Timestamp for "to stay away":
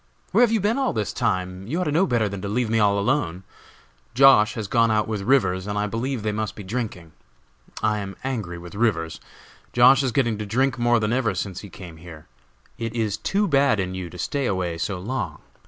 14.09-14.79